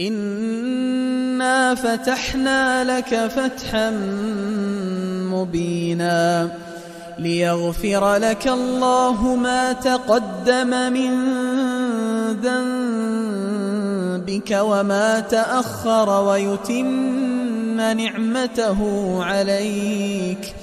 إنا 0.00 1.74
فتحنا 1.74 2.84
لك 2.84 3.28
فتحا 3.28 3.90
مبينا 5.30 6.50
ليغفر 7.18 8.16
لك 8.16 8.48
الله 8.48 9.36
ما 9.36 9.72
تقدم 9.72 10.92
من 10.92 11.12
ذنبك 12.42 14.50
وما 14.60 15.20
تأخر 15.20 16.24
ويتم 16.24 17.76
نعمته 17.76 18.78
عليك 19.24 20.54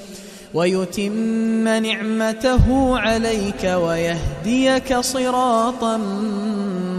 ويتم 0.54 1.68
نعمته 1.68 2.98
عليك 3.00 3.64
ويهديك 3.64 4.98
صراطا 4.98 5.98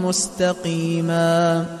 مستقيما 0.03 1.80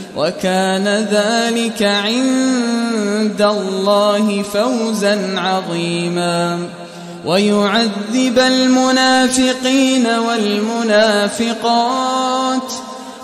وكان 0.15 0.87
ذلك 1.11 1.83
عند 1.83 3.41
الله 3.41 4.43
فوزا 4.53 5.39
عظيما. 5.39 6.59
ويعذب 7.25 8.39
المنافقين 8.39 10.07
والمنافقات 10.07 11.51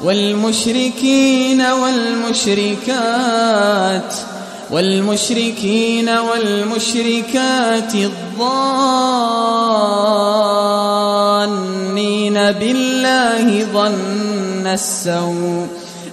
والمشركين 0.03 1.61
والمشركات 1.61 2.93
والمشركين 4.71 6.09
والمشركات 6.09 7.95
الظانين 7.95 8.38
بالله 12.33 13.63
ظن 13.73 14.67
السوء. 14.67 15.77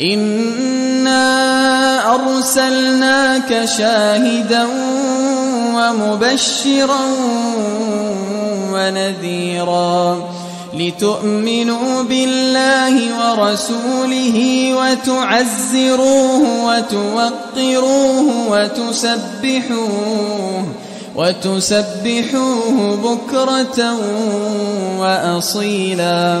إنا 0.00 1.24
أرسلناك 2.14 3.64
شاهدا 3.64 4.66
ومبشرا 5.74 7.06
ونذيرا 8.72 10.30
لتؤمنوا 10.74 12.02
بالله 12.02 12.94
ورسوله 13.20 14.38
وتعزروه 14.74 16.64
وتوقروه 16.64 18.26
وتسبحوه 18.50 20.06
وتسبحوه 21.16 22.96
بكرة 22.96 23.96
وأصيلا 24.98 26.40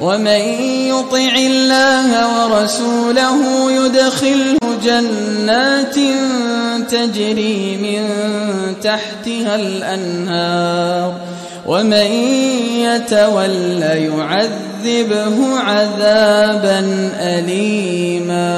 ومن 0.00 0.40
يطع 0.88 1.34
الله 1.36 2.10
ورسوله 2.44 3.72
يدخله 3.72 4.58
جنات 4.84 5.94
تجري 6.90 7.76
من 7.76 8.08
تحتها 8.82 9.54
الأنهار. 9.54 11.14
ومن 11.66 12.10
يتول 12.80 13.82
يعذبه 13.82 15.58
عذابا 15.58 17.10
أليما. 17.20 18.48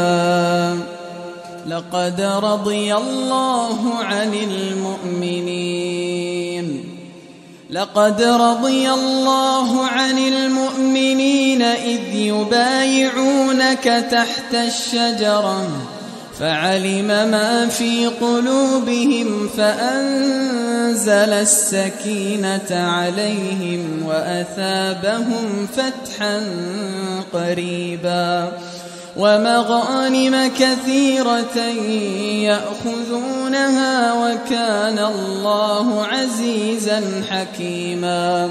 لقد 1.68 2.20
رضي 2.20 2.94
الله 2.94 3.94
عن 3.94 4.34
المؤمنين. 4.34 5.80
لقد 7.70 8.22
رضي 8.22 8.90
الله 8.90 9.86
عن 9.86 10.18
المؤمنين 10.18 10.39
إذ 12.10 12.16
يبايعونك 12.16 13.84
تحت 14.10 14.54
الشجرة 14.54 15.68
فعلم 16.40 17.06
ما 17.06 17.68
في 17.68 18.06
قلوبهم 18.06 19.48
فأنزل 19.56 21.10
السكينة 21.32 22.70
عليهم 22.70 24.02
وأثابهم 24.06 25.68
فتحا 25.76 26.42
قريبا 27.32 28.52
ومغانم 29.16 30.50
كثيرة 30.58 31.58
يأخذونها 32.48 34.12
وكان 34.12 34.98
الله 34.98 36.04
عزيزا 36.06 37.02
حكيما 37.30 38.50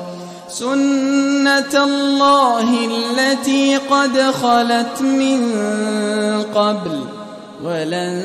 سنة 0.51 1.83
الله 1.83 2.67
التي 2.85 3.77
قد 3.77 4.17
خلت 4.19 5.01
من 5.01 5.41
قبل 6.55 7.05
ولن 7.63 8.23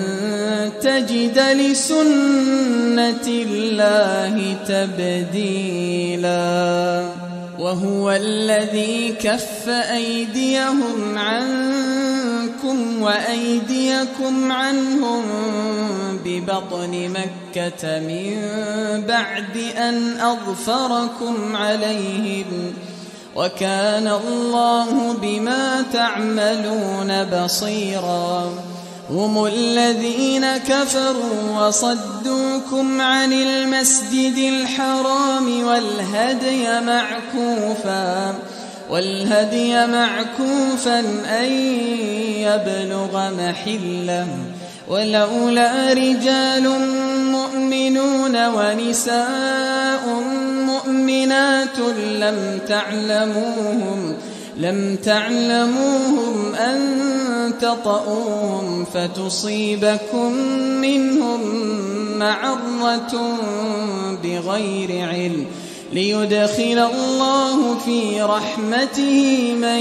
تجد 0.83 1.39
لسنة 1.39 3.27
الله 3.27 4.57
تبديلا 4.69 6.27
وهو 7.59 8.11
الذي 8.11 9.15
كف 9.23 9.69
أيديهم 9.69 11.19
عنكم 12.67 13.03
وأيديكم 13.03 14.53
عنهم 14.53 15.23
ببطن 16.25 17.09
مكة 17.09 18.01
من 18.01 18.37
بعد 19.09 19.57
أن 19.79 20.21
أظفركم 20.21 21.57
عليهم 21.57 22.75
وكان 23.37 24.09
الله 24.09 25.13
بما 25.23 25.85
تعملون 25.93 27.25
بصيراً 27.25 28.53
هم 29.11 29.47
الذين 29.47 30.57
كفروا 30.57 31.67
وصدوكم 31.67 33.01
عن 33.01 33.33
المسجد 33.33 34.37
الحرام 34.37 35.65
والهدي 35.65 36.81
معكوفا 36.81 38.35
والهدي 38.91 39.87
معكوفا 39.87 41.01
أن 41.41 41.53
يبلغ 42.39 43.31
محله. 43.31 44.27
ولولا 44.89 45.93
رجال 45.93 46.71
مؤمنون 47.33 48.47
ونساء 48.47 50.23
مؤمنات 50.67 51.79
لم 52.19 52.61
تعلموهم 52.69 54.17
لم 54.57 54.97
تعلموهم 54.97 56.55
أن 56.55 56.81
تطؤوهم 57.61 58.85
فتصيبكم 58.85 60.33
منهم 60.81 61.41
معرة 62.19 63.39
بغير 64.23 65.09
علم. 65.09 65.47
ليدخل 65.93 66.91
الله 66.95 67.79
في 67.79 68.23
رحمته 68.23 69.53
من 69.61 69.81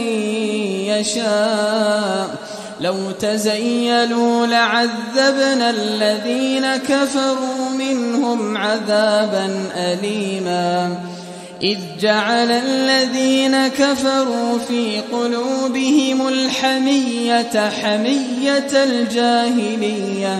يشاء. 0.87 2.35
لو 2.81 3.11
تزيلوا 3.19 4.47
لعذبنا 4.47 5.69
الذين 5.69 6.75
كفروا 6.75 7.69
منهم 7.79 8.57
عذابا 8.57 9.69
أليماً. 9.75 10.97
إذ 11.63 11.77
جعل 11.99 12.51
الذين 12.51 13.67
كفروا 13.67 14.59
في 14.67 15.01
قلوبهم 15.11 16.27
الحمية 16.27 17.69
حمية 17.69 18.83
الجاهلية. 18.83 20.39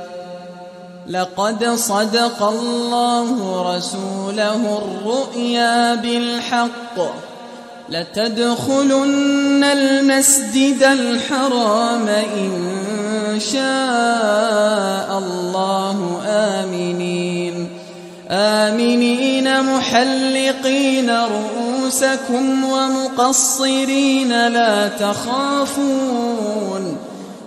لقد 1.11 1.75
صدق 1.75 2.43
الله 2.43 3.63
رسوله 3.75 4.77
الرؤيا 4.77 5.95
بالحق. 5.95 6.99
لتدخلن 7.89 9.63
المسجد 9.63 10.83
الحرام 10.83 12.07
إن 12.37 13.39
شاء 13.39 15.17
الله. 15.17 16.21
آمنين. 16.27 17.67
آمنين 18.31 19.61
محلقين 19.61 21.09
رؤوسكم 21.09 22.65
ومقصرين 22.65 24.47
لا 24.47 24.87
تخافون. 24.87 27.10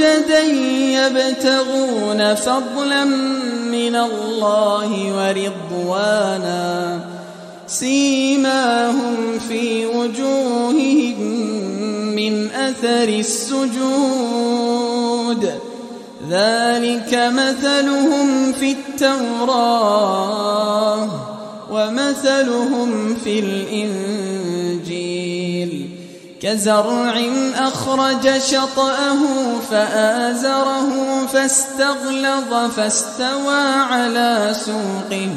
يبتغون 0.00 2.34
فضلا 2.34 3.04
من 3.70 3.96
الله 3.96 4.90
ورضوانا 5.16 7.00
سيماهم 7.66 9.38
في 9.48 9.86
وجوههم 9.86 11.20
من 12.14 12.50
أثر 12.50 13.08
السجود. 13.08 13.80
ذلك 16.30 17.14
مثلهم 17.14 18.52
في 18.52 18.72
التوراة 18.72 20.28
ومثلهم 21.70 23.14
في 23.24 23.38
الإنجيل. 23.38 24.39
كزرع 26.42 27.20
أخرج 27.56 28.38
شطأه 28.38 29.18
فآزره 29.70 30.90
فاستغلظ 31.32 32.70
فاستوى 32.76 33.60
على 33.90 34.52
سوقه 34.52 35.28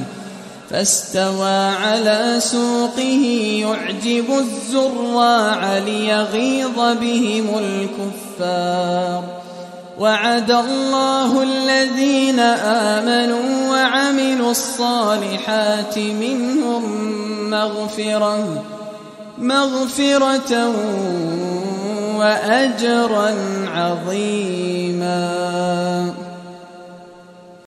فاستوى 0.69 1.67
على 1.67 2.35
سوقه 2.39 3.25
يعجب 3.59 4.25
الزراع 4.39 5.77
ليغيظ 5.77 6.75
بهم 7.01 7.57
الكفار 7.57 9.23
وعد 9.99 10.51
الله 10.51 11.43
الذين 11.43 12.39
آمنوا 12.39 13.69
وعملوا 13.69 14.51
الصالحات 14.51 15.97
منهم 15.97 16.83
مغفرة 17.49 18.63
مغفرة 19.37 20.73
وأجرا 22.17 23.35
عظيما. 23.67 25.23